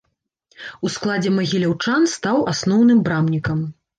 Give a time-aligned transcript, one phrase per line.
[0.87, 3.63] У складзе магіляўчан стаў асноўным брамнікам.